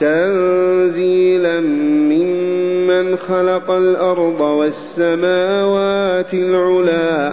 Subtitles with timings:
[0.00, 7.32] تنزيلا ممن خلق الأرض والسماوات العلا.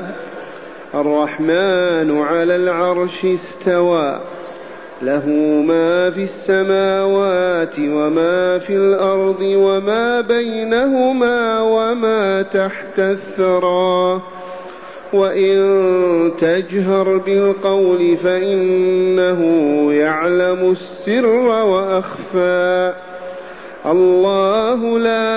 [0.95, 4.19] الرحمن على العرش استوى.
[5.01, 5.27] له
[5.67, 14.21] ما في السماوات وما في الأرض وما بينهما وما تحت الثرى.
[15.13, 19.41] وإن تجهر بالقول فإنه
[19.93, 21.25] يعلم السر
[21.65, 22.93] وأخفى.
[23.85, 25.33] الله لا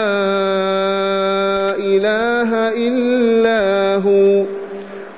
[1.77, 4.45] إله إلا هو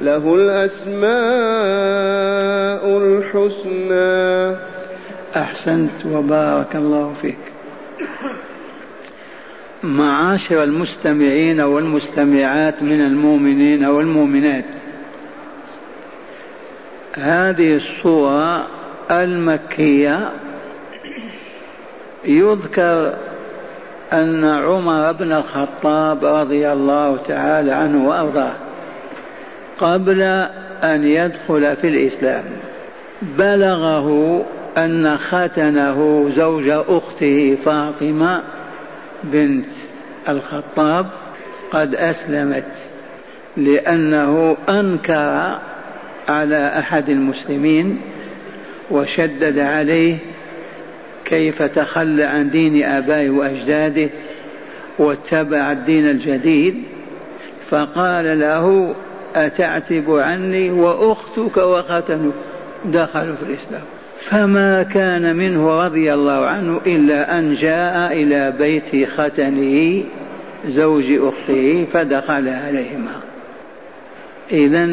[0.00, 1.08] له الأسماء
[2.98, 4.56] الحسنى.
[5.36, 7.47] أحسنت وبارك الله فيك.
[9.82, 14.64] معاشر المستمعين والمستمعات من المؤمنين والمؤمنات.
[17.14, 18.66] هذه الصورة
[19.10, 20.30] المكية
[22.24, 23.14] يذكر
[24.12, 28.54] أن عمر بن الخطاب رضي الله تعالى عنه وأرضاه
[29.78, 30.22] قبل
[30.82, 32.44] أن يدخل في الإسلام.
[33.22, 34.44] بلغه
[34.78, 38.42] أن ختنه زوج أخته فاطمة
[39.24, 39.70] بنت
[40.28, 41.06] الخطاب
[41.70, 42.72] قد أسلمت
[43.56, 45.58] لأنه أنكر
[46.28, 48.00] على أحد المسلمين
[48.90, 50.18] وشدد عليه
[51.24, 54.10] كيف تخلى عن دين آبائه وأجداده
[54.98, 56.82] واتبع الدين الجديد
[57.70, 58.94] فقال له
[59.36, 62.32] أتعتب عني وأختك وختنك
[62.84, 63.82] دخلوا في الإسلام.
[64.20, 70.04] فما كان منه رضي الله عنه إلا أن جاء إلى بيت ختنه
[70.66, 73.20] زوج أخته فدخل عليهما.
[74.52, 74.88] إذا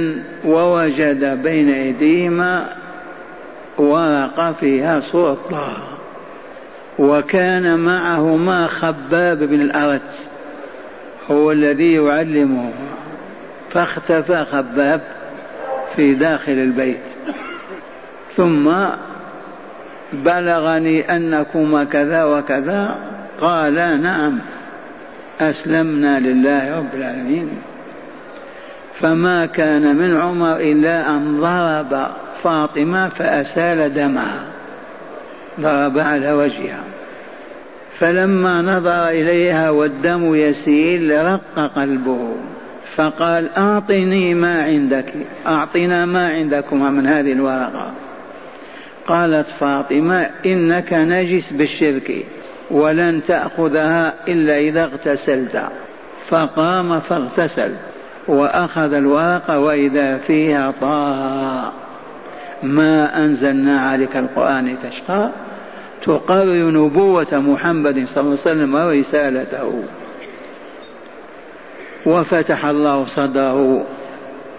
[0.46, 2.70] ووجد بين أيديهما
[3.78, 5.78] ورقة فيها صورة طه
[7.00, 10.30] وكان معهما خباب بن الأرت
[11.32, 12.72] هو الذي يعلمه.
[13.70, 15.02] فاختفى خباب
[15.96, 17.04] في داخل البيت.
[18.36, 18.72] ثم
[20.24, 22.96] بلغني أنكما كذا وكذا.
[23.40, 24.40] قالا نعم
[25.42, 27.50] أسلمنا لله رب العالمين.
[29.00, 32.08] فما كان من عمر إلا أن ضرب
[32.44, 34.44] فاطمة فأسال دمها
[35.60, 36.84] ضرب على وجهها.
[38.00, 42.36] فلما نظر إليها والدم يسيل رق قلبه
[42.96, 45.14] فقال أعطني ما عندك
[45.48, 47.92] أعطنا ما عندكما من هذه الورقة.
[49.08, 52.26] قالت فاطمة إنك نجس بالشرك
[52.72, 55.64] ولن تأخذها إلا إذا اغتسلت.
[56.30, 57.76] فقام فاغتسل
[58.28, 61.74] وأخذ الورقة وإذا فيها طاء.
[62.64, 65.30] ما أنزلنا عليك القرآن تشقى
[66.04, 69.84] تقرر نبوة محمد صلى الله عليه وسلم ورسالته.
[72.06, 73.86] وفتح الله صدره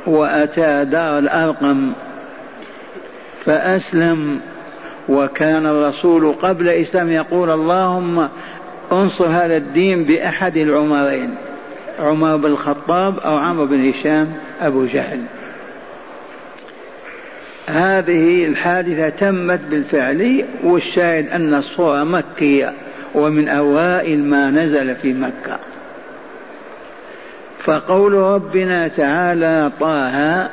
[0.06, 1.92] وأتى دار الأرقم
[3.46, 4.40] فأسلم.
[5.08, 8.28] وكان الرسول قبل إسلام يقول اللهم
[8.92, 11.34] انصر هذا الدين بأحد العمرين
[11.98, 15.20] عمر بن الخطاب أو عمرو بن هشام أبو جهل.
[17.66, 22.72] هذه الحادثة تمت بالفعل والشاهد أن الصورة مكية
[23.14, 25.58] ومن أوائل ما نزل في مكة.
[27.64, 30.48] فقول ربنا تعالى طه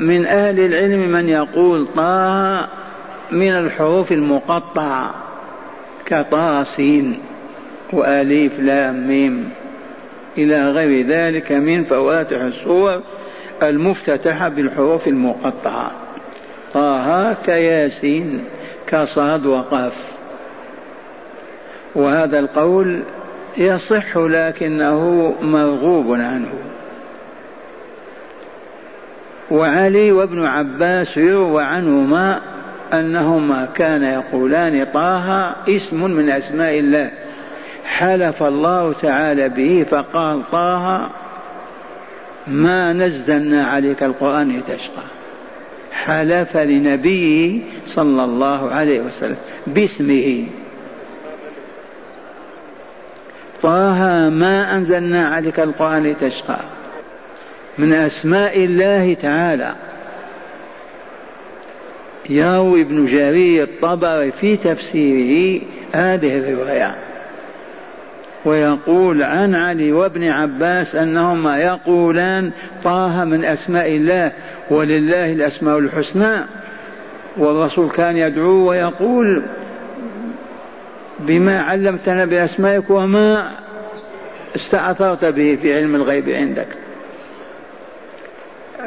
[0.00, 2.68] من أهل العلم من يقول طه
[3.30, 5.14] من الحروف المقطعة
[6.06, 7.18] كطاسين
[7.92, 9.50] وأليف لام ميم.
[10.38, 13.02] إلى غير ذلك من فواتح الصور
[13.62, 15.90] المفتتحة بالحروف المقطعة.
[16.72, 18.44] طه كياسين
[18.86, 19.94] كصاد وقاف.
[21.94, 23.02] وهذا القول
[23.56, 26.52] يصح لكنه مرغوب عنه.
[29.50, 32.40] وعلي وابن عباس يروى عنهما
[32.92, 37.10] أنهما كان يقولان طه اسم من أسماء الله.
[37.84, 41.10] حلف الله تعالى به فقال طه
[42.46, 45.02] ما نزلنا عليك القرآن لتشقى.
[45.92, 47.60] حلف لنبيه
[47.94, 49.36] صلى الله عليه وسلم
[49.66, 50.46] باسمه.
[53.62, 56.60] طه ما أنزلنا عليك القرآن لتشقى.
[57.80, 59.74] من أسماء الله تعالى.
[62.30, 65.62] يروي ابن جرير الطبري في تفسيره
[65.92, 66.96] هذه الرواية.
[68.44, 72.50] ويقول عن علي وابن عباس أنهما يقولان
[72.84, 74.32] طه من أسماء الله
[74.70, 76.46] ولله الأسماء الحسنى.
[77.36, 79.42] والرسول كان يدعو ويقول
[81.20, 83.50] بما علمتنا بأسمائك وما
[84.56, 86.68] استأثرت به في علم الغيب عندك.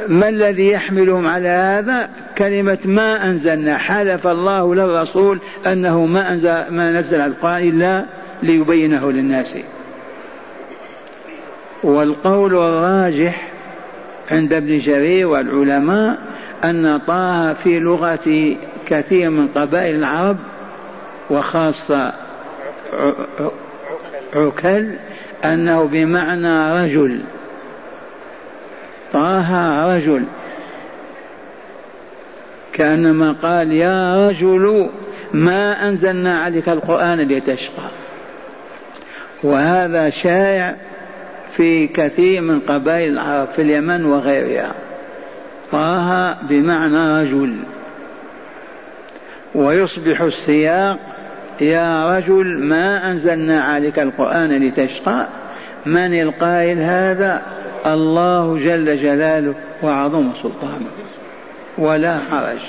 [0.07, 3.77] ما الذي يحملهم على هذا؟ كلمة ما أنزلنا.
[3.77, 8.05] حلف الله للرسول أنه ما أنزل ما نزل القرآن إلا
[8.43, 9.55] ليبينه للناس.
[11.83, 13.51] والقول الراجح
[14.31, 16.17] عند ابن جرير والعلماء
[16.63, 18.55] أن طه في لغة
[18.87, 20.37] كثير من قبائل العرب
[21.29, 22.13] وخاصة
[24.35, 24.93] عكل
[25.45, 27.21] أنه بمعنى رجل.
[29.13, 30.23] طه رجل.
[32.73, 34.89] كأنما قال يا رجل
[35.33, 37.89] ما أنزلنا عليك القرآن لتشقى.
[39.43, 40.75] وهذا شائع
[41.55, 44.71] في كثير من قبائل العرب في اليمن وغيرها.
[45.71, 47.57] طه بمعنى رجل.
[49.55, 50.99] ويصبح السياق
[51.61, 55.27] يا رجل ما أنزلنا عليك القرآن لتشقى.
[55.85, 57.41] من القائل هذا؟
[57.85, 60.91] الله جل جلاله وعظم سلطانه.
[61.77, 62.59] ولا حرج.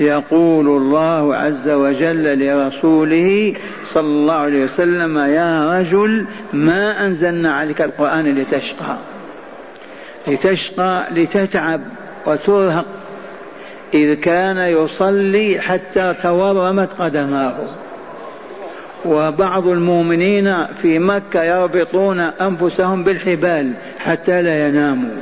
[0.00, 3.54] يقول الله عز وجل لرسوله
[3.94, 8.96] صلى الله عليه وسلم يا رجل ما أنزلنا عليك القرآن لتشقى.
[10.28, 11.80] لتشقى لتتعب
[12.26, 12.86] وترهق.
[13.94, 17.56] إذ كان يصلي حتى تورمت قدماه.
[19.04, 25.16] وبعض المؤمنين في مكة يربطون أنفسهم بالحبال حتى لا يناموا.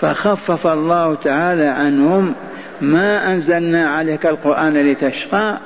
[0.00, 2.34] فخفف الله تعالى عنهم
[2.80, 5.58] ما أنزلنا عليك القرآن لتشقى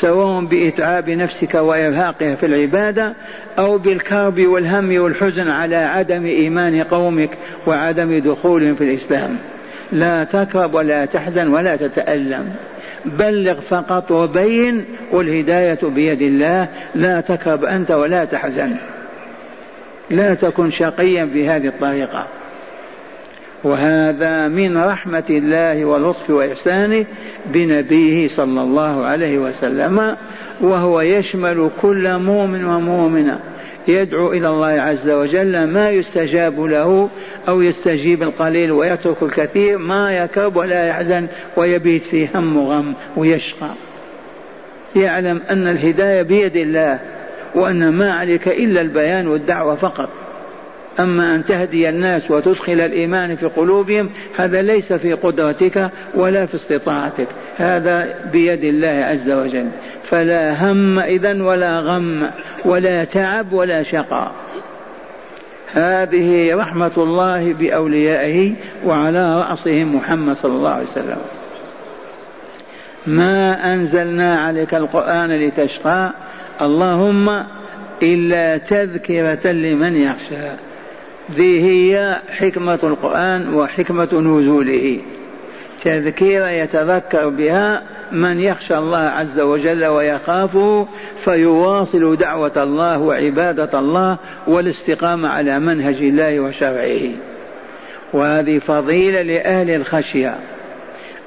[0.00, 3.14] سواء بإتعاب نفسك وإرهاقها في العبادة
[3.58, 7.30] أو بالكرب والهم والحزن على عدم إيمان قومك
[7.66, 9.36] وعدم دخولهم في الإسلام.
[9.92, 12.54] لا تكرب ولا تحزن ولا تتألم.
[13.06, 18.76] بلغ فقط وبين والهداية بيد الله لا تكرب أنت ولا تحزن.
[20.10, 22.26] لا تكن شقيا بهذه الطريقة.
[23.64, 27.06] وهذا من رحمة الله ولطف وإحسانه
[27.46, 30.16] بنبيه صلى الله عليه وسلم
[30.60, 33.40] وهو يشمل كل مؤمن ومؤمنة.
[33.88, 37.10] يدعو إلى الله عز وجل ما يستجاب له
[37.48, 41.26] أو يستجيب القليل ويترك الكثير ما يكرب ولا يحزن
[41.56, 43.70] ويبيت في هم وغم ويشقى.
[44.96, 47.00] يعلم أن الهداية بيد الله
[47.54, 50.23] وأن ما عليك إلا البيان والدعوة فقط.
[51.00, 57.28] أما أن تهدي الناس وتدخل الإيمان في قلوبهم هذا ليس في قدرتك ولا في استطاعتك.
[57.56, 59.68] هذا بيد الله عز وجل.
[60.10, 62.30] فلا هم إذا ولا غم
[62.64, 64.32] ولا تعب ولا شقاء
[65.72, 68.52] هذه رحمة الله بأوليائه
[68.84, 71.18] وعلى رأسهم محمد صلى الله عليه وسلم.
[73.06, 76.12] ما أنزلنا عليك القرآن لتشقى
[76.62, 77.44] اللهم
[78.02, 80.63] إلا تذكرة لمن يخشى.
[81.32, 85.00] ذي هي حكمة القرآن وحكمة نزوله.
[85.82, 90.86] تذكير يتذكر بها من يخشى الله عز وجل ويخافه
[91.24, 97.10] فيواصل دعوة الله وعبادة الله والاستقامة على منهج الله وشرعه.
[98.12, 100.34] وهذه فضيلة لأهل الخشية.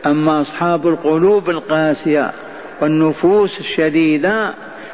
[0.05, 2.31] أما أصحاب القلوب القاسية
[2.81, 4.53] والنفوس الشديدة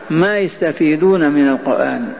[0.09, 2.13] ما يستفيدون من القرآن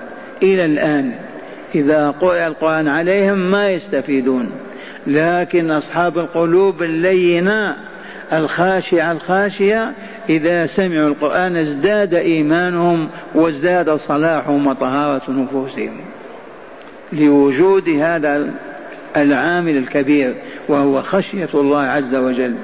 [0.43, 1.32] إلى الآن.
[1.75, 4.51] إذا قرأ القرآن عليهم ما يستفيدون.
[5.07, 7.75] لكن أصحاب القلوب اللينة
[8.33, 9.93] الخاشعة الخاشية
[10.29, 16.01] إذا سمعوا القرآن ازداد إيمانهم وازداد صلاحهم وطهارة نفوسهم.
[17.13, 18.49] لوجود هذا
[19.17, 20.35] العامل الكبير
[20.69, 22.55] وهو خشية الله عز وجل.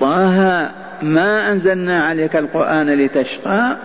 [0.00, 0.70] طه
[1.02, 3.76] ما أنزلنا عليك القرآن لتشقى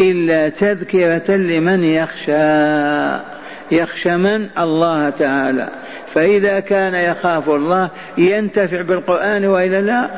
[0.00, 3.35] إلا تذكرة لمن يخشى.
[3.70, 5.68] يخشى من؟ الله تعالى.
[6.14, 10.10] فإذا كان يخاف الله ينتفع بالقرآن وإلا لا؟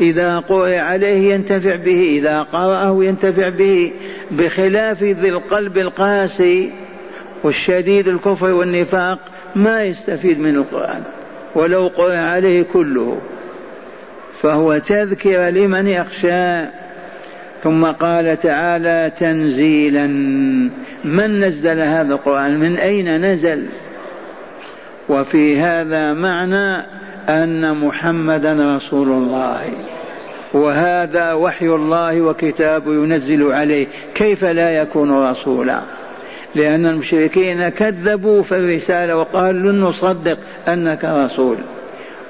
[0.00, 3.92] إذا قرئ عليه ينتفع به إذا قرأه ينتفع به.
[4.30, 6.72] بخلاف ذي القلب القاسي
[7.44, 9.18] والشديد الكفر والنفاق
[9.56, 11.02] ما يستفيد من القرآن.
[11.54, 13.18] ولو قرئ عليه كله.
[14.42, 16.81] فهو تذكر لمن يخشى.
[17.62, 20.06] ثم قال تعالى تنزيلا.
[21.04, 23.66] من نزل هذا القرآن؟ من أين نزل؟
[25.08, 26.86] وفي هذا معنى
[27.28, 29.60] أن محمدا رسول الله.
[30.54, 33.86] وهذا وحي الله وكتاب ينزل عليه.
[34.14, 35.80] كيف لا يكون رسولا؟
[36.54, 40.38] لأن المشركين كذبوا في الرسالة وقالوا لن نصدق
[40.68, 41.56] أنك رسول.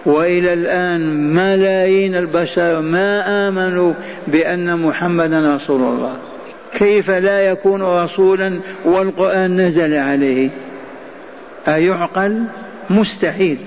[0.07, 3.95] وإلى الآن ملايين البشر ما آمنوا
[4.29, 6.17] بأن محمدا رسول الله.
[6.79, 10.51] كيف لا يكون رسولا والقرآن نزل عليه؟
[11.69, 12.43] أيعقل؟
[12.91, 13.59] مستحيل.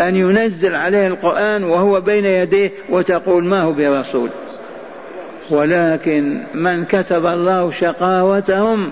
[0.00, 4.30] أن ينزل عليه القرآن وهو بين يديه وتقول ما هو برسول.
[5.50, 8.90] ولكن من كتب الله شقاوتهم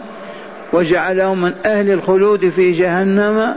[0.72, 3.54] وجعلهم من أهل الخلود في جهنم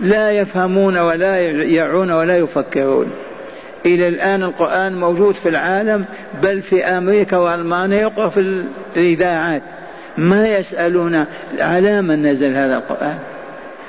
[0.00, 3.12] لا يفهمون ولا يعون ولا يفكرون.
[3.86, 6.04] إلى الآن القرآن موجود في العالم
[6.42, 8.40] بل في أمريكا وألمانيا يقرأ في
[8.96, 9.62] الإذاعات.
[10.18, 11.24] ما يسألون
[11.60, 13.18] على من نزل هذا القرآن.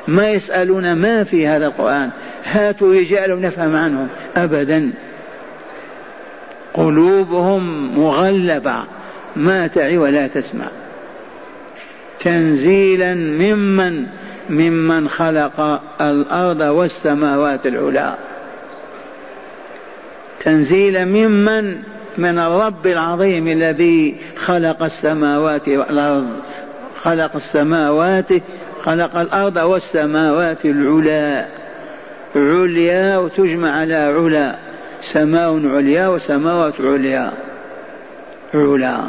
[0.08, 2.10] ما يسألون ما في هذا القرآن.
[2.44, 4.08] هاتوا رجال نفهم عنهم.
[4.38, 4.92] أبدا.
[6.74, 8.84] قلوبهم مغلبة.
[9.36, 10.66] ما تعي ولا تسمع.
[12.20, 14.06] تنزيلا ممن
[14.50, 18.16] ممن خلق الأرض والسماوات العلى
[20.44, 21.78] تنزيلا ممن
[22.18, 26.30] من الرب العظيم الذي خلق السماوات والأرض.
[27.02, 28.30] خلق السماوات
[28.84, 31.46] خلق الأرض والسماوات العلى
[32.36, 34.56] عليا وتجمع على علا.
[35.14, 37.32] سماء عليا وسماوات عليا.
[38.54, 39.00] علا.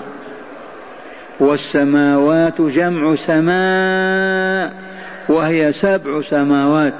[1.40, 4.83] والسماوات جمع سماء.
[5.28, 6.93] وهي سبع سماوات.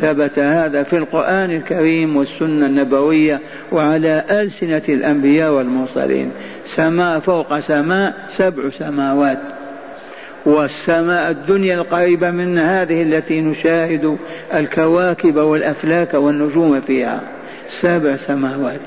[0.00, 3.40] ثبت هذا في القرآن الكريم والسنة النبوية
[3.72, 6.30] وعلى ألسنة الأنبياء والمرسلين.
[6.76, 9.38] سماء فوق سماء سبع سماوات.
[10.46, 14.18] والسماء الدنيا القريبة من هذه التي نشاهد
[14.54, 17.20] الكواكب والأفلاك والنجوم فيها.
[17.80, 18.80] سبع سماوات.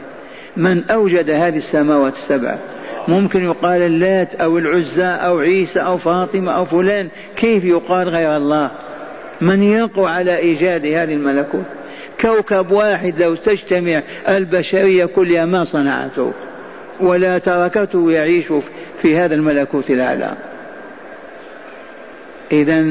[0.57, 2.57] من أوجد هذه السماوات السبع؟
[3.07, 7.09] ممكن يقال اللات أو العزى أو عيسى أو فاطمة أو فلان.
[7.35, 8.71] كيف يقال غير الله؟
[9.41, 11.65] من يقوى على إيجاد هذه الملكوت؟
[12.21, 16.33] كوكب واحد لو تجتمع البشرية كلها ما صنعته
[16.99, 18.47] ولا تركته يعيش
[19.01, 20.33] في هذا الملكوت الأعلى.
[22.51, 22.85] إذا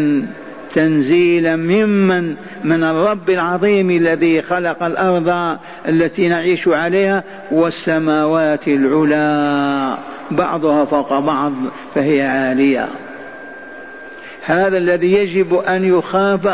[0.75, 9.99] تنزيلا ممن من الرب العظيم الذي خلق الأرض التي نعيش عليها والسماوات العلى
[10.31, 11.52] بعضها فوق بعض
[11.95, 12.88] فهي عالية.
[14.45, 16.49] هذا الذي يجب أن يخاف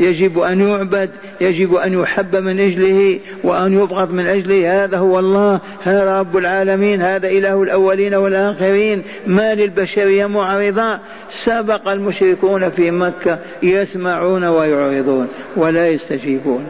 [0.00, 1.10] يجب أن يعبد
[1.40, 4.84] يجب أن يحب من أجله وأن يبغض من أجله.
[4.84, 9.02] هذا هو الله هذا رب العالمين هذا إله الأولين والآخرين.
[9.26, 10.98] ما للبشرية معرضة
[11.46, 16.66] سبق المشركون في مكة يسمعون ويعرضون ولا يستجيبون.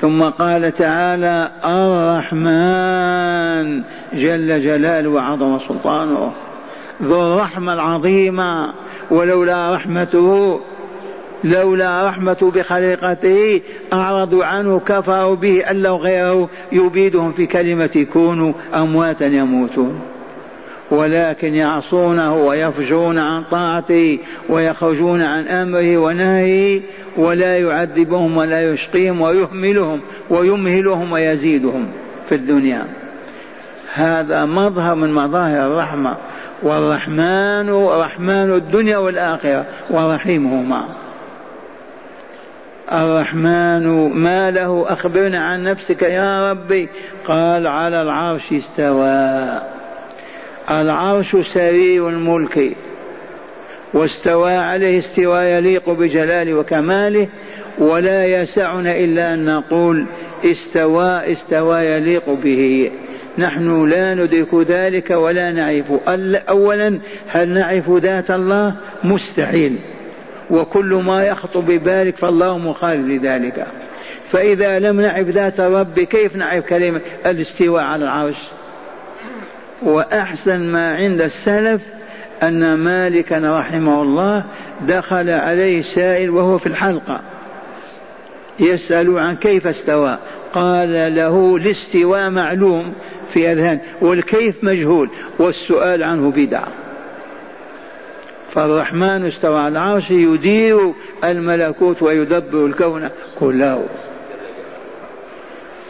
[0.00, 3.14] ثم قال تعالى الرحمن
[4.14, 6.43] جل جلاله وعظم سلطانه.
[7.02, 8.72] ذو الرحمة العظيمة
[9.10, 10.60] ولولا رحمته
[11.44, 13.60] لولا رحمة بخليقته
[13.92, 20.00] أعرضوا عنه كفروا به أن لو غيره يبيدهم في كلمة كونوا أمواتا يموتون.
[20.90, 26.80] ولكن يعصونه ويفجرون عن طاعته ويخرجون عن أمره ونهيه
[27.16, 31.86] ولا يعذبهم ولا يشقيهم ويهملهم ويمهلهم ويزيدهم
[32.28, 32.84] في الدنيا.
[33.94, 36.16] هذا مظهر من مظاهر الرحمة.
[36.64, 40.84] والرحمن رحمن الدنيا والآخرة ورحيمهما.
[42.92, 46.88] الرحمن ما له أخبرنا عن نفسك يا ربي.
[47.26, 49.60] قال على العرش استوى.
[50.70, 52.76] العرش سرير الملك.
[53.94, 57.28] واستوى عليه استواء يليق بجلاله وكماله.
[57.78, 60.06] ولا يسعنا إلا أن نقول
[60.44, 62.90] استوى استوى يليق به.
[63.38, 65.92] نحن لا ندرك ذلك ولا نعرف.
[66.48, 66.98] أولا
[67.28, 68.74] هل نعرف ذات الله؟
[69.04, 69.78] مستحيل.
[70.50, 73.66] وكل ما يخطر ببالك فالله مخالف لذلك.
[74.30, 78.36] فإذا لم نعرف ذات الرب كيف نعرف كلمة الاستواء على العرش؟
[79.82, 81.82] وأحسن ما عند السلف
[82.42, 84.44] أن مالكا رحمه الله
[84.88, 87.20] دخل عليه سائل وهو في الحلقة.
[88.60, 90.18] يسأل عن كيف استوى.
[90.54, 92.92] قال له الاستواء معلوم
[93.32, 96.68] في أذهان والكيف مجهول والسؤال عنه بدعة
[98.50, 100.92] فالرحمن استوى على العرش يدير
[101.24, 103.08] الملكوت ويدبر الكون
[103.38, 103.84] كله.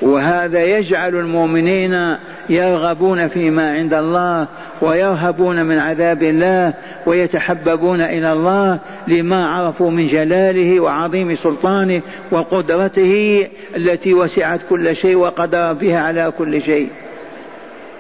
[0.03, 2.17] وهذا يجعل المؤمنين
[2.49, 4.49] يرغبون فيما عند الله
[4.83, 6.75] ويرهبون من عذاب الله
[7.07, 13.47] ويتحببون إلى الله لما عرفوا من جلاله وعظيم سلطانه وقدرته
[13.77, 16.89] التي وسعت كل شيء وقدر بها على كل شيء.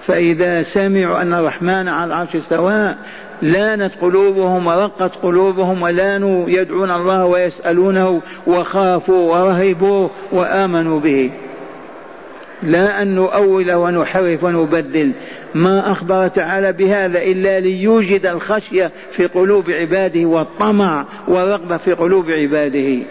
[0.07, 2.95] فإذا سمعوا أن الرحمن على العرش استوى
[3.43, 11.31] لانت قلوبهم ورقت قلوبهم ولانوا يدعون الله ويسألونه وخافوا ورهبوا وآمنوا به.
[12.65, 15.13] لا أن نؤول ونحرف ونبدل
[15.55, 23.03] ما أخبر تعالى بهذا إلا ليوجد الخشية في قلوب عباده والطمع والرغبة في قلوب عباده.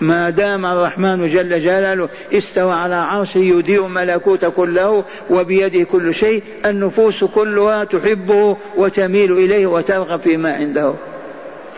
[0.00, 7.24] ما دام الرحمن جل جلاله استوى على عرشه يدير ملكوت كله وبيده كل شيء النفوس
[7.24, 10.94] كلها تحبه وتميل إليه وترغب فيما عنده.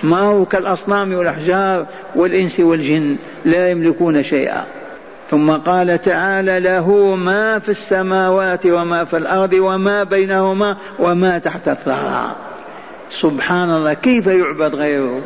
[0.02, 4.64] ما هو كالأصنام والأحجار والإنس والجن لا يملكون شيئا.
[5.30, 12.37] ثم قال تعالى له ما في السماوات وما في الأرض وما بينهما وما تحت الثرى.
[13.23, 15.23] سبحان الله كيف يعبد غيره؟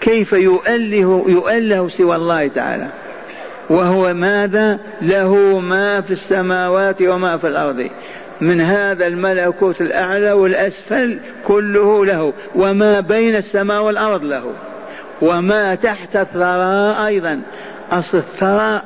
[0.00, 2.86] كيف يؤله يؤله سوى الله تعالى؟
[3.70, 7.88] وهو ماذا؟ له ما في السماوات وما في الأرض.
[8.40, 12.32] من هذا الملكوت الأعلى والأسفل كله له.
[12.54, 14.52] وما بين السماء والأرض له.
[15.22, 17.40] وما تحت الثرى أيضا.
[17.90, 18.82] أصل الثرى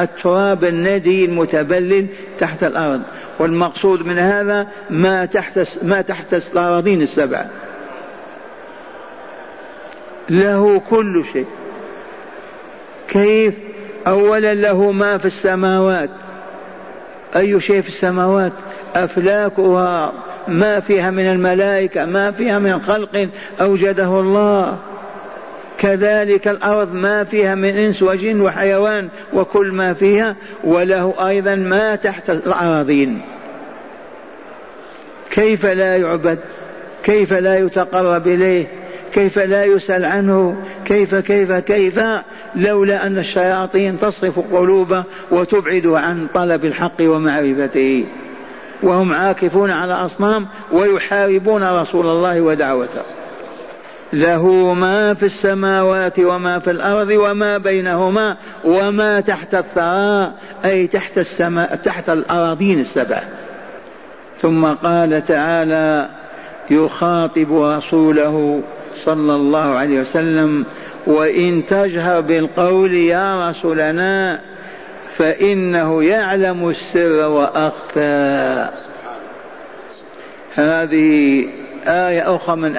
[0.00, 2.06] التراب الندي المتبلل
[2.38, 3.02] تحت الأرض
[3.38, 7.46] والمقصود من هذا ما تحت ما تحت الأراضين السبع.
[10.30, 11.46] له كل شيء.
[13.08, 13.54] كيف؟
[14.06, 16.10] أولا له ما في السماوات.
[17.36, 18.52] أي شيء في السماوات؟
[18.94, 20.12] أفلاكها.
[20.48, 23.28] ما فيها من الملائكة ما فيها من خلق
[23.60, 24.78] أوجده الله.
[25.78, 32.30] كذلك الأرض ما فيها من إنس وجن وحيوان وكل ما فيها وله أيضا ما تحت
[32.30, 33.20] الأراضين.
[35.30, 36.38] كيف لا يعبد؟
[37.04, 38.66] كيف لا يتقرب إليه؟
[39.14, 42.00] كيف لا يسأل عنه؟ كيف كيف كيف؟
[42.54, 48.06] لولا أن الشياطين تصرف قلوبه وتبعد عن طلب الحق ومعرفته.
[48.82, 53.25] وهم عاكفون على أصنام ويحاربون رسول الله ودعوته.
[54.12, 60.32] له ما في السماوات وما في الأرض وما بينهما وما تحت الثرى
[60.64, 63.22] أي تحت السماء تحت الأراضين السبع.
[64.40, 66.08] ثم قال تعالى
[66.70, 68.62] يخاطب رسوله
[69.04, 70.66] صلى الله عليه وسلم
[71.06, 74.40] وإن تجهر بالقول يا رسولنا
[75.16, 78.68] فإنه يعلم السر وأخفى.
[80.54, 81.44] هذه
[81.86, 82.76] آية أخرى من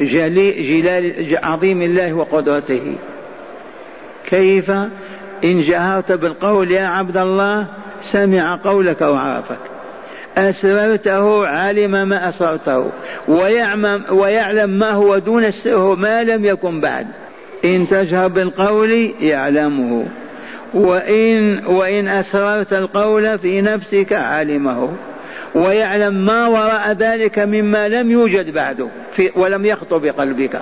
[0.00, 2.94] جلال عظيم الله وقدرته.
[4.26, 4.70] كيف؟
[5.44, 7.66] إن جهرت بالقول يا عبد الله
[8.12, 9.58] سمع قولك وعرفك.
[10.36, 12.90] أسررته علم ما أسررته
[13.28, 17.06] ويعلم, ويعلم ما هو دون السر ما لم يكن بعد.
[17.64, 20.06] إن تجهر بالقول يعلمه.
[20.74, 24.88] وإن وإن أسررت القول في نفسك علمه
[25.54, 30.60] ويعلم ما وراء ذلك مما لم يوجد بعده في ولم يخطر بقلبك.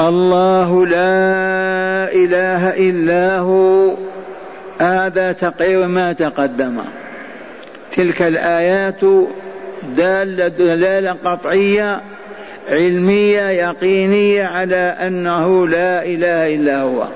[0.00, 3.96] الله لا إله إلا هو.
[4.78, 6.78] هذا تقرير ما تقدم.
[7.96, 9.00] تلك الآيات
[9.96, 12.00] دالة دلالة قطعية
[12.68, 17.08] علمية يقينية على أنه لا إله إلا هو.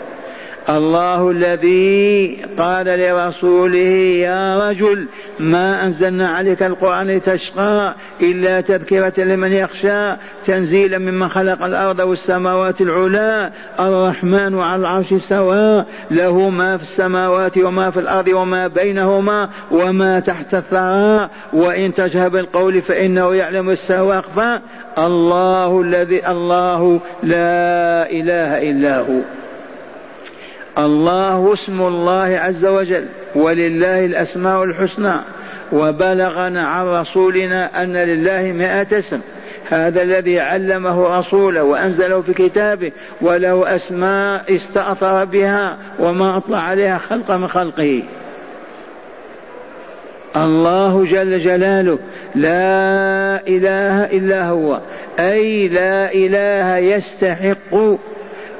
[0.71, 3.89] الله الذي قال لرسوله
[4.27, 5.09] يا رجل
[5.41, 13.53] ما أنزلنا عليك القرآن لتشقى إلا تذكرة لمن يخشى تنزيلا ممن خلق الأرض والسماوات العلى
[13.81, 20.55] الرحمن على العرش سواء له ما في السماوات وما في الأرض وما بينهما وما تحت
[20.55, 24.61] الثرى وإن تجهب القول فإنه يعلم السواق
[24.99, 29.46] الله الذي الله لا إله إلا هو.
[30.79, 35.15] الله اسم الله عز وجل ولله الأسماء الحسنى
[35.73, 39.21] وبلغنا عن رسولنا أن لله مائة اسم.
[39.69, 47.31] هذا الذي علمه رسوله وأنزله في كتابه وله أسماء استأثر بها وما أطلع عليها خلق
[47.31, 48.03] من خلقه.
[50.37, 51.99] الله جل جلاله
[52.35, 54.81] لا إله إلا هو
[55.19, 57.97] أي لا إله يستحق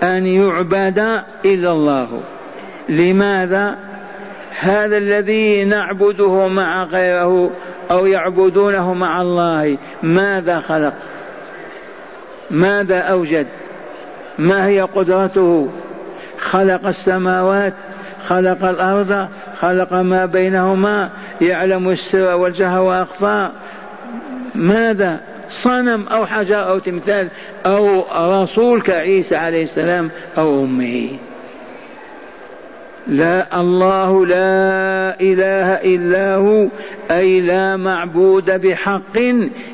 [0.03, 0.99] أن يعبد
[1.45, 2.21] إلا الله.
[2.89, 3.77] لماذا؟
[4.61, 7.51] هذا الذي نعبده مع غيره
[7.91, 10.95] أو يعبدونه مع الله ماذا خلق؟
[12.51, 13.47] ماذا أوجد؟
[14.39, 15.69] ما هي قدرته؟
[16.39, 17.75] خلق السماوات
[18.27, 19.29] خلق الأرض
[19.61, 23.51] خلق ما بينهما يعلم السر والجهر وأخفى
[24.55, 27.29] ماذا؟ صنم أو حجر أو تمثال
[27.67, 28.05] أو
[28.43, 31.09] رسول كعيسى عليه السلام أو أمه.
[33.07, 36.69] لا الله لا إله إلا هو
[37.11, 39.19] أي لا معبود بحق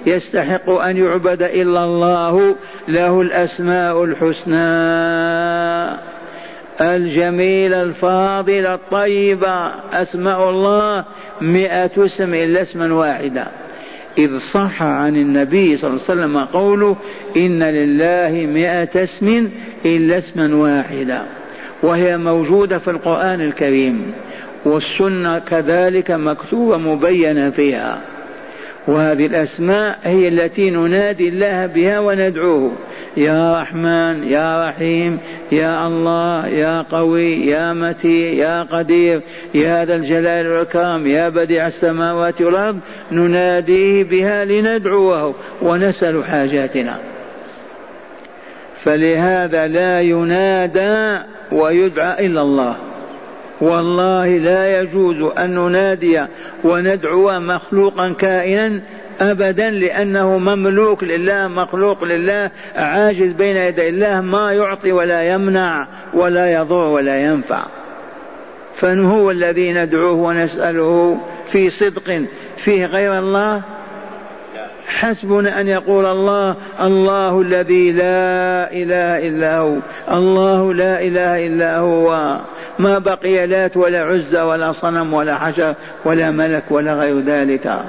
[0.07, 2.57] يستحق أن يعبد إلا الله.
[2.89, 4.63] له الأسماء الحسنى
[6.81, 11.05] الجميلة الفاضلة الطيبة أسماء الله
[11.41, 13.47] مئة اسم إلا اسما واحدا.
[14.19, 16.97] إذ صح عن النبي صلى الله عليه وسلم قوله
[17.37, 19.49] إن لله مئة اسم
[19.85, 21.23] إلا اسما واحدا
[21.83, 24.13] وهي موجودة في القرآن الكريم
[24.65, 28.12] والسنة كذلك مكتوبة مبينة فيها.
[28.89, 32.73] وهذه الأسماء هي التي ننادي الله بها وندعوه.
[33.17, 35.19] يا رحمن يا رحيم
[35.53, 39.23] يا الله يا قوي يا متي يا قدير
[39.55, 42.79] يا ذا الجلال والإكرام يا بديع السماوات والأرض
[43.13, 46.99] نناديه بها لندعوه ونسأل حاجاتنا.
[48.85, 51.19] فلهذا لا ينادى
[51.53, 52.92] ويدعى إلا الله.
[53.63, 56.27] والله لا يجوز أن ننادي
[56.65, 58.81] وندعو مخلوقا كائنا
[59.21, 66.53] أبدا لأنه مملوك لله مخلوق لله عاجز بين يدي الله ما يعطي ولا يمنع ولا
[66.53, 67.63] يضر ولا ينفع.
[68.77, 71.21] فهو الذي ندعوه ونسأله
[71.53, 72.25] في صدق
[72.65, 73.63] فيه غير الله
[74.93, 79.77] حسبنا أن يقول الله الله الذي لا إله إلا هو
[80.13, 82.39] الله لا إله إلا هو.
[82.79, 85.75] ما بقي لات ولا عزة ولا صنم ولا حجر
[86.05, 87.83] ولا ملك ولا غير ذلك.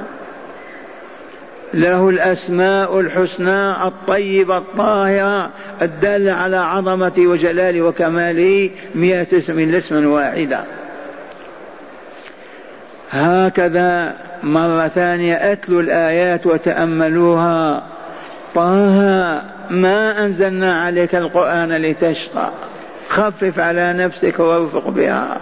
[1.74, 5.50] له الأسماء الحسنى الطيبة الطاهرة
[5.82, 10.64] الدالة على عظمته وجلاله وكماله مئة اسم لاسم واحدة.
[13.14, 17.84] هكذا مرة ثانية أتلوا الآيات وتأملوها.
[18.56, 19.00] طه
[19.70, 22.50] ما أنزلنا عليك القرآن لتشقى.
[23.10, 25.38] خفف على نفسك وارفق بها.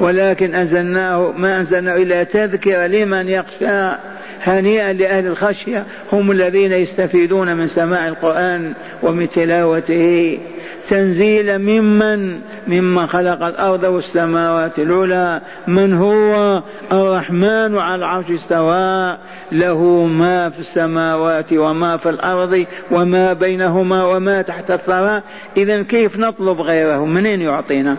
[0.00, 3.96] ولكن أنزلناه ما أنزلناه إلا تذكر لمن يخشى.
[4.42, 5.84] هنيئا لأهل الخشية.
[6.12, 10.38] هم الذين يستفيدون من سماع القرآن ومن تلاوته.
[10.90, 19.18] تنزيلا ممن؟ ممن خلق الأرض والسماوات العلى من هو؟ الرحمن على العرش استوى.
[19.52, 25.22] له ما في السماوات وما في الأرض وما بينهما وما تحت الثرى.
[25.56, 27.96] إذا كيف نطلب غيره؟ منين يعطينا؟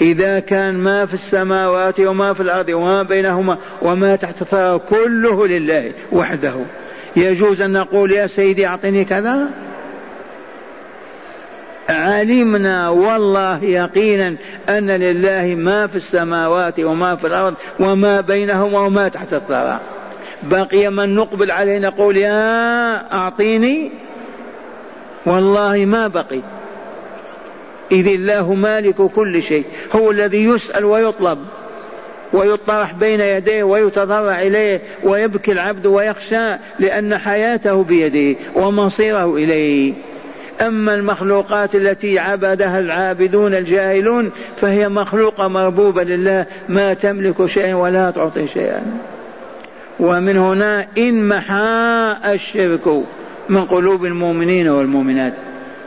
[0.00, 5.92] إذا كان ما في السماوات وما في الأرض وما بينهما وما تحت الثرى كله لله
[6.12, 6.54] وحده.
[7.16, 9.48] يجوز أن نقول يا سيدي أعطني كذا؟
[11.88, 14.36] علمنا والله يقينا
[14.68, 19.80] أن لله ما في السماوات وما في الأرض وما بينهما وما تحت الثرى.
[20.42, 23.92] بقي من نقبل عليه نقول يا أعطيني
[25.26, 26.40] والله ما بقي.
[27.92, 31.38] إذ الله مالك كل شيء هو الذي يسأل ويطلب
[32.32, 39.94] ويطرح بين يديه ويتضرع إليه ويبكي العبد ويخشى لأن حياته بيده ومصيره إليه.
[40.60, 48.48] أما المخلوقات التي عبدها العابدون الجاهلون فهي مخلوقة مربوبة لله ما تملك شيئا ولا تعطي
[48.48, 48.82] شيئا.
[50.00, 53.04] ومن هنا إن محا الشرك
[53.48, 55.32] من قلوب المؤمنين والمؤمنات.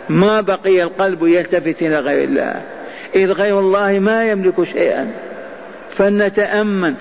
[0.09, 2.61] ما بقي القلب يلتفت إلى غير الله.
[3.15, 5.07] إذ غير الله ما يملك شيئا.
[5.95, 6.93] فلنتأمن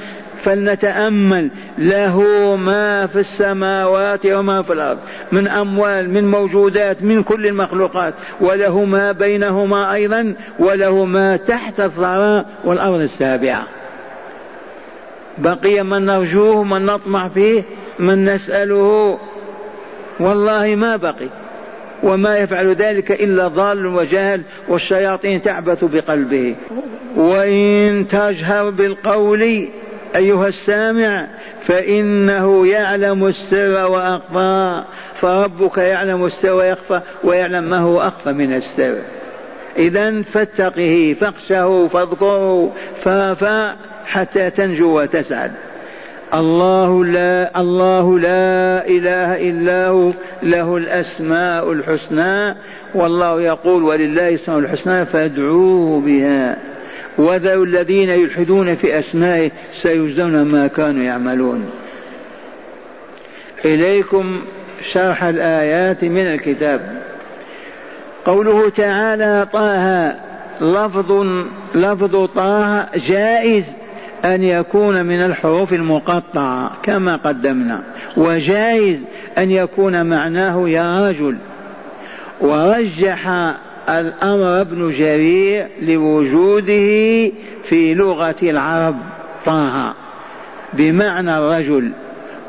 [0.44, 2.22] فلنتأمل له
[2.57, 4.98] ما في السماوات وما في الأرض.
[5.33, 8.14] من أموال من موجودات من كل المخلوقات.
[8.40, 13.62] وله ما بينهما أيضا وله ما تحت الثرى والأرض السابعة.
[15.38, 17.62] بقي من نرجوه من نطمع فيه
[17.98, 19.18] من نسأله.
[20.20, 21.28] والله ما بقي.
[22.02, 26.57] وما يفعل ذلك إلا ضال وجهل والشياطين تعبث بقلبه.
[27.16, 29.68] وإن تجهر بالقول
[30.16, 31.27] أيها السامع
[31.66, 34.85] فإنه يعلم السر وأخفى
[35.20, 38.96] فربك يعلم السر ويخفى ويعلم ما هو أخفى من السر.
[39.77, 42.72] إذا فاتقه فاخشه فاذكره
[43.03, 45.53] فافا حتى تنجو وتسعد.
[46.35, 52.57] الله لا الله لا إله إلا هو له الأسماء الحسنى
[52.94, 56.57] والله يقول ولله اسماء الحسنى فادعوه بها.
[57.18, 59.50] وذروا الذين يلحدون في أسمائه
[59.83, 61.70] سيجزون ما كانوا يعملون.
[63.64, 64.40] إليكم
[64.92, 67.03] شرح الآيات من الكتاب.
[68.24, 70.14] قوله تعالى طه
[70.61, 71.27] لفظ
[71.74, 73.64] لفظ طه جائز
[74.24, 77.83] أن يكون من الحروف المقطعة كما قدمنا
[78.16, 79.05] وجائز
[79.38, 81.37] أن يكون معناه يا رجل.
[82.40, 83.55] ورجح
[83.88, 87.33] الأمر ابن جرير لوجوده
[87.68, 88.97] في لغة العرب
[89.47, 89.94] طه
[90.73, 91.92] بمعنى الرجل.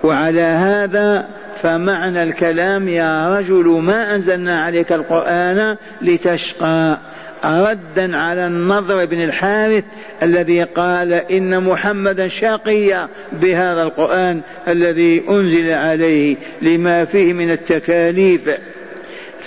[0.03, 1.27] وعلى هذا
[1.61, 6.97] فمعنى الكلام يا رجل ما أنزلنا عليك القرآن لتشقى.
[7.45, 9.83] ردا على النضر بن الحارث
[10.23, 13.07] الذي قال إن محمدا شقي
[13.41, 18.41] بهذا القرآن الذي أنزل عليه لما فيه من التكاليف.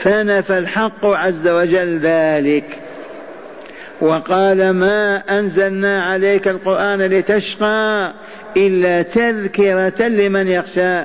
[0.03, 2.79] فنفى الحق عز وجل ذلك.
[4.01, 8.13] وقال ما أنزلنا عليك القرآن لتشقى
[8.57, 11.05] إلا تذكرة لمن يخشى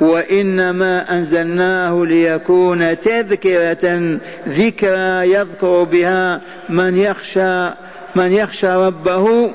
[0.00, 7.70] وإنما أنزلناه ليكون تذكرة ذكرى يذكر بها من يخشى
[8.16, 9.50] من يخشى ربه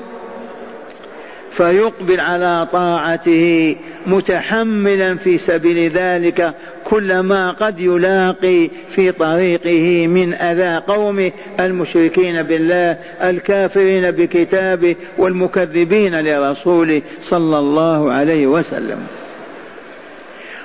[1.56, 3.76] فيقبل على طاعته
[4.06, 6.54] متحملا في سبيل ذلك
[6.90, 17.02] كل ما قد يلاقي في طريقه من أذى قومه المشركين بالله الكافرين بكتابه والمكذبين لرسوله
[17.30, 19.19] صلى الله عليه وسلم.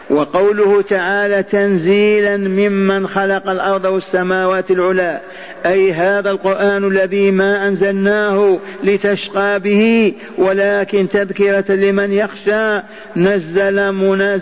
[0.09, 5.21] وقوله تعالى تنزيلا ممن خلق الأرض والسماوات العلى
[5.65, 12.81] أي هذا القرآن الذي ما أنزلناه لتشقى به ولكن تذكرة لمن يخشى
[13.15, 14.41] نزل منزل,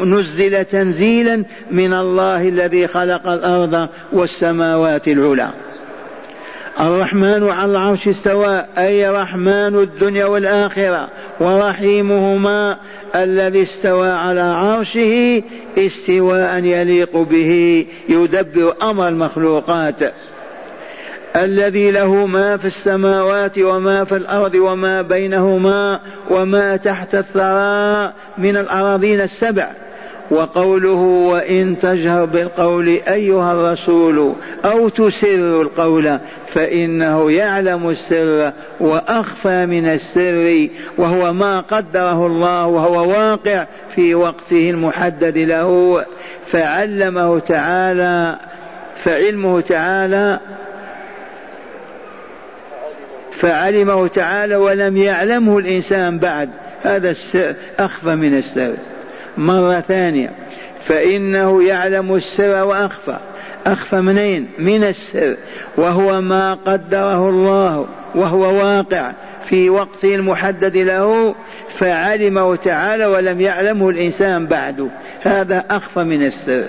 [0.00, 5.50] نزل تنزيلا من الله الذي خلق الأرض والسماوات العلى
[6.80, 11.08] الرحمن على العرش استوى أي رحمن الدنيا والآخرة
[11.40, 12.76] ورحيمهما
[13.14, 15.42] الذي استوى على عرشه
[15.78, 20.00] استواء يليق به يدبر أمر المخلوقات.
[21.36, 29.20] الذي له ما في السماوات وما في الأرض وما بينهما وما تحت الثرى من الأراضين
[29.20, 29.85] السبع.
[30.30, 34.34] وقوله وإن تجهر بالقول أيها الرسول
[34.64, 36.18] أو تسر القول
[36.52, 45.38] فإنه يعلم السر وأخفى من السر وهو ما قدره الله وهو واقع في وقته المحدد
[45.38, 46.04] له
[46.46, 48.38] فعلمه تعالى
[49.04, 50.40] فعلمه تعالى
[53.40, 56.50] فعلمه تعالى ولم يعلمه الإنسان بعد
[56.82, 58.74] هذا السر أخفى من السر
[59.38, 60.30] مرة ثانية.
[60.84, 63.18] فإنه يعلم السر وأخفى.
[63.66, 65.36] أخفى منين؟ من السر.
[65.78, 67.86] وهو ما قدره الله.
[68.14, 69.12] وهو واقع.
[69.48, 71.34] في وقته المحدد له.
[71.78, 74.90] فعلمه تعالى ولم يعلمه الإنسان بعد.
[75.22, 76.64] هذا أخفى من السر.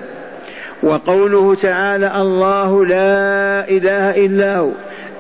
[0.83, 4.71] وقوله تعالى الله لا إله إلا هو.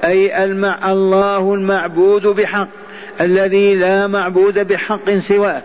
[0.03, 2.67] أي المع الله المعبود بحق.
[3.21, 5.61] الذي لا معبود بحق سواه.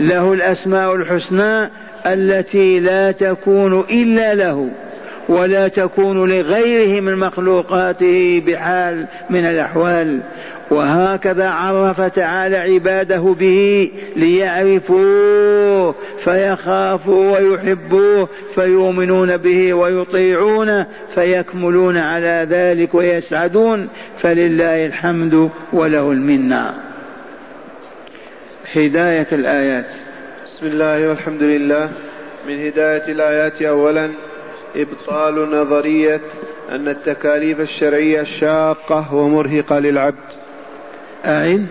[0.00, 1.70] له الأسماء الحسنى
[2.06, 4.68] التي لا تكون إلا له
[5.28, 10.20] ولا تكون لغيره من مخلوقاته بحال من الأحوال.
[10.70, 23.88] وهكذا عرف تعالى عباده به ليعرفوه فيخافوا ويحبوه فيؤمنون به ويطيعونه فيكملون على ذلك ويسعدون.
[24.20, 26.89] فلله الحمد وله المنة.
[28.76, 29.86] هداية الآيات.
[30.44, 31.90] بسم الله والحمد لله.
[32.46, 34.10] من هداية الآيات اولا
[34.76, 36.20] إبطال نظرية
[36.70, 40.28] أن التكاليف الشرعية شاقة ومرهقة للعبد.
[41.26, 41.66] أعد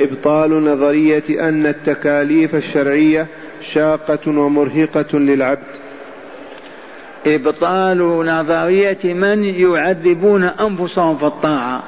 [0.00, 3.26] إبطال نظرية أن التكاليف الشرعية
[3.74, 5.72] شاقة ومرهقة للعبد.
[7.26, 11.82] إبطال نظرية من يعذبون أنفسهم في الطاعة.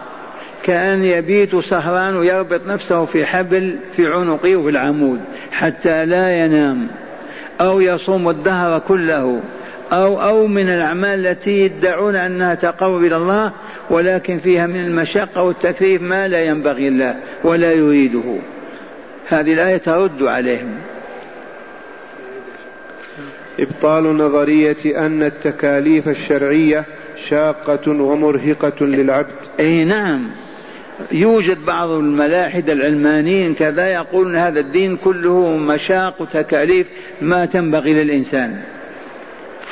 [0.64, 5.20] كأن يبيت سهران ويربط نفسه في حبل في عنقه وفي العمود
[5.52, 6.88] حتى لا ينام
[7.60, 9.40] أو يصوم الدهر كله
[9.92, 13.52] أو أو من الأعمال التي يدعون أنها تقرب إلى الله
[13.90, 18.38] ولكن فيها من المشقة والتكليف ما لا ينبغي الله ولا يريده.
[19.28, 20.74] هذه الآية ترد عليهم.
[23.60, 26.84] إبطال نظرية أن التكاليف الشرعية
[27.28, 29.34] شاقة ومرهقة للعبد.
[29.60, 30.43] أي نعم.
[31.12, 36.86] يوجد بعض الملاحدة العلمانيين كذا يقولون هذا الدين كله مشاق وتكاليف
[37.22, 38.58] ما تنبغي للإنسان.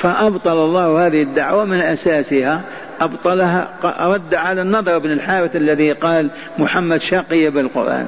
[0.01, 2.61] فأبطل الله هذه الدعوة من أساسها.
[3.01, 3.69] أبطلها
[4.13, 8.07] رد على النضر بن الحارث الذي قال محمد شقي بالقرآن.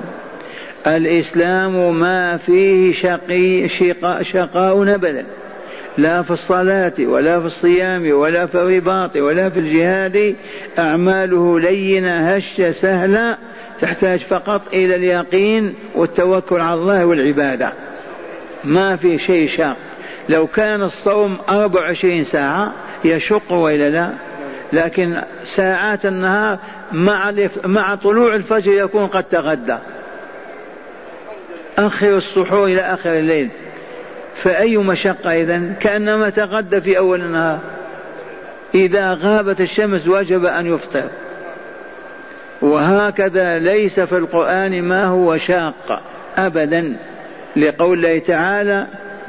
[0.87, 5.25] الإسلام ما فيه شقي شقاء, شقاء أبدا
[5.97, 10.35] لا في الصلاة ولا في الصيام ولا في الرباط ولا في الجهاد
[10.79, 13.37] أعماله لينة هشة سهلة
[13.81, 17.73] تحتاج فقط إلى اليقين والتوكل على الله والعبادة.
[18.63, 19.77] ما في شيء شاق.
[20.29, 22.73] لو كان الصوم 24 ساعة
[23.05, 24.13] يشق وإلا لا
[24.73, 25.21] لكن
[25.57, 26.59] ساعات النهار
[26.91, 27.33] مع
[27.65, 29.77] مع طلوع الفجر يكون قد تغدى.
[31.77, 33.49] أخر السحور إلى آخر الليل.
[34.43, 37.59] فأي مشقة إذا كأنما تغدى في أول النهار.
[38.75, 41.09] إذا غابت الشمس وجب أن يفطر.
[42.61, 46.01] وهكذا ليس في القرآن ما هو شاق
[46.37, 46.95] أبدا.
[47.55, 48.87] لقول الله تعالى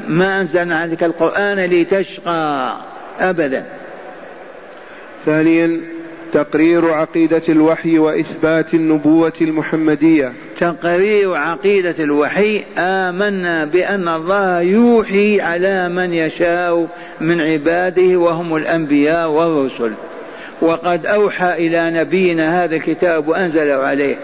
[0.09, 2.77] ما أنزلنا عليك القرآن لتشقى
[3.21, 3.65] أبدا.
[5.27, 5.81] ثانيا
[6.33, 10.33] تقرير عقيدة الوحي وإثبات النبوة المحمدية.
[10.61, 16.89] تقرير عقيدة الوحي آمنا بأن الله يوحي على من يشاء
[17.21, 19.93] من عباده وهم الأنبياء والرسل.
[20.63, 24.17] وقد أوحى إلى نبينا هذا الكتاب وأنزله عليه.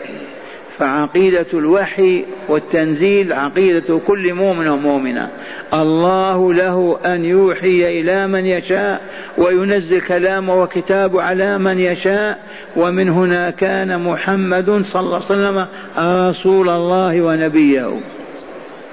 [0.82, 5.30] فعقيدة الوحي والتنزيل عقيدة كل مؤمن ومؤمنة.
[5.74, 9.00] الله له أن يوحي إلى من يشاء
[9.38, 12.38] وينزل كلامه وكتابه على من يشاء.
[12.76, 15.66] ومن هنا كان محمد صلى الله عليه وسلم
[15.98, 18.00] رسول الله ونبيه.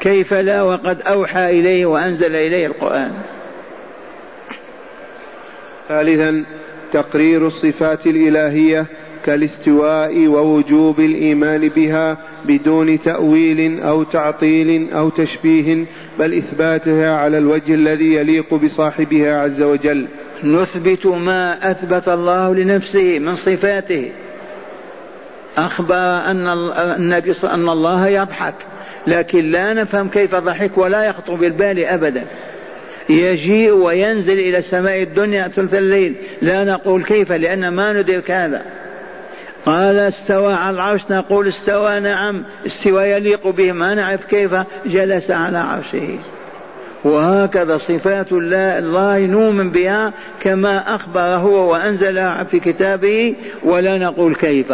[0.01, 3.11] كيف لا؟ وقد أوحى إليه وأنزل إليه القرآن.
[5.87, 6.45] ثالثا
[6.91, 8.85] تقرير الصفات الإلهية
[9.29, 15.85] كالاستواء ووجوب الإيمان بها بدون تأويل أو تعطيل أو تشبيه
[16.19, 20.07] بل إثباتها على الوجه الذي يليق بصاحبها عز وجل.
[20.43, 24.11] نثبت ما أثبت الله لنفسه من صفاته.
[25.57, 26.47] أخبر أن
[26.97, 28.55] النبي أن الله يضحك.
[29.07, 32.25] لكن لا نفهم كيف ضحك ولا يخطر بالبال ابدا.
[33.09, 36.15] يجيء وينزل إلى سماء الدنيا ثلث الليل.
[36.41, 38.61] لا نقول كيف لأن ما ندرك هذا.
[39.69, 42.43] قال استوى على العرش نقول استوى نعم.
[42.65, 44.55] استوى يليق به ما نعرف كيف؟
[44.85, 46.19] جلس على عرشه.
[47.03, 54.73] وهكذا صفات الله, الله نؤمن بها كما أخبر هو وأنزلها في كتابه ولا نقول كيف.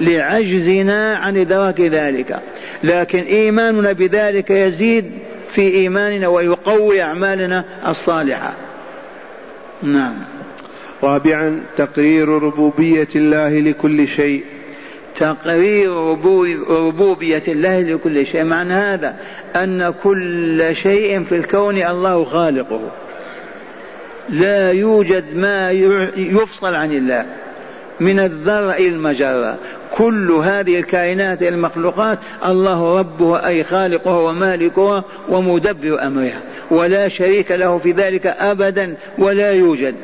[0.00, 2.40] لعجزنا عن إدراك ذلك.
[2.84, 5.04] لكن إيماننا بذلك يزيد
[5.54, 8.52] في إيماننا ويقوي أعمالنا الصالحة.
[9.82, 10.33] نعم.
[11.02, 14.44] رابعا تقرير ربوبية الله لكل شيء.
[15.20, 15.90] تقرير
[16.70, 18.44] ربوبية الله لكل شيء.
[18.44, 19.16] معنى هذا
[19.56, 22.90] أن كل شيء في الكون الله خالقه.
[24.28, 25.70] لا يوجد ما
[26.16, 27.26] يفصل عن الله.
[28.00, 29.58] من الذرة إلى المجرة.
[29.96, 36.40] كل هذه الكائنات المخلوقات الله ربها أي خالقها ومالكها ومدبر أمرها.
[36.70, 39.94] ولا شريك له في ذلك أبدا ولا يوجد.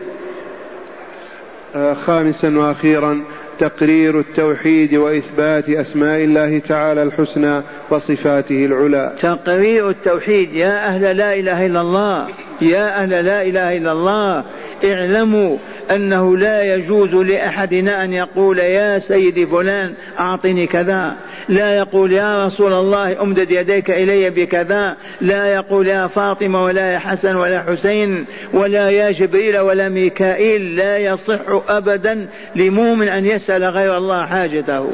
[1.74, 3.20] خامسا وأخيرا
[3.59, 9.16] تقرير التوحيد وإثبات أسماء الله تعالى الحسنى وصفاته العلى.
[9.22, 12.28] تقرير التوحيد يا أهل لا إله إلا الله.
[12.62, 14.44] يا أهل لا إله إلا الله
[14.84, 15.56] اعلموا
[15.90, 21.16] أنه لا يجوز لأحدنا أن يقول يا سيدي فلان أعطني كذا.
[21.48, 24.96] لا يقول يا رسول الله امدد يديك إلي بكذا.
[25.20, 30.76] لا يقول يا فاطمة ولا يا حسن ولا حسين ولا يا جبريل ولا ميكائيل.
[30.76, 34.90] لا يصح ابدا لمؤمن أن يسأل غير الله حاجته.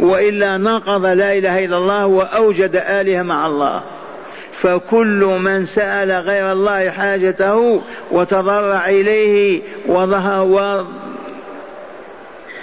[0.00, 3.82] وإلا نقض لا إله إلا الله وأوجد آلهة مع الله.
[4.62, 10.42] فكل من سأل غير الله حاجته وتضرع إليه وظهر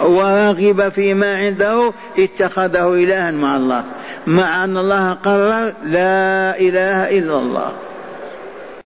[0.00, 3.84] ورغب فيما عنده اتخذه إلها مع الله.
[4.26, 7.72] مع أن الله قرر لا إله إلا الله.